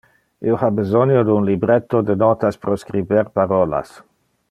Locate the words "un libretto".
1.41-2.01